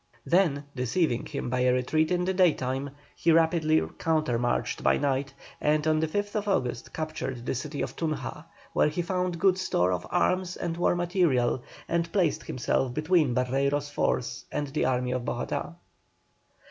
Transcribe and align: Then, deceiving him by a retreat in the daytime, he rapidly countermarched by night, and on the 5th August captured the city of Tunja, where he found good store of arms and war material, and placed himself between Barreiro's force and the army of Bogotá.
Then, 0.25 0.63
deceiving 0.75 1.27
him 1.27 1.51
by 1.51 1.59
a 1.59 1.73
retreat 1.73 2.09
in 2.09 2.25
the 2.25 2.33
daytime, 2.33 2.89
he 3.15 3.31
rapidly 3.31 3.81
countermarched 3.99 4.81
by 4.81 4.97
night, 4.97 5.31
and 5.61 5.85
on 5.85 5.99
the 5.99 6.07
5th 6.07 6.47
August 6.47 6.91
captured 6.91 7.45
the 7.45 7.53
city 7.53 7.83
of 7.83 7.95
Tunja, 7.95 8.45
where 8.73 8.87
he 8.87 9.03
found 9.03 9.37
good 9.37 9.59
store 9.59 9.91
of 9.93 10.07
arms 10.09 10.57
and 10.57 10.75
war 10.75 10.95
material, 10.95 11.61
and 11.87 12.11
placed 12.11 12.41
himself 12.41 12.95
between 12.95 13.35
Barreiro's 13.35 13.91
force 13.91 14.43
and 14.51 14.69
the 14.69 14.85
army 14.85 15.11
of 15.11 15.21
Bogotá. 15.23 15.75